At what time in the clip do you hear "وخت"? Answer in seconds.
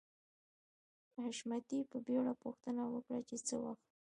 3.63-3.85